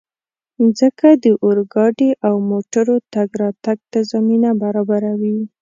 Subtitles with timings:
[0.61, 5.37] مځکه د اورګاډي او موټرو تګ راتګ ته زمینه برابروي.